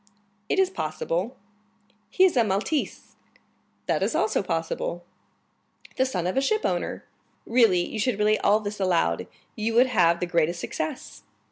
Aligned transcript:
"It 0.49 0.57
is 0.57 0.71
possible." 0.71 1.37
"He 2.09 2.23
is 2.23 2.35
a 2.35 2.43
Maltese." 2.43 3.17
"That 3.85 4.01
is 4.01 4.15
also 4.15 4.41
possible. 4.41 5.05
"The 5.95 6.07
son 6.07 6.25
of 6.25 6.35
a 6.35 6.41
shipowner." 6.41 7.03
"Really, 7.45 7.85
you 7.87 7.99
should 7.99 8.17
relate 8.17 8.39
all 8.43 8.59
this 8.61 8.79
aloud, 8.79 9.27
you 9.55 9.75
would 9.75 9.85
have 9.85 10.19
the 10.19 10.25
greatest 10.25 10.59
success." 10.59 11.21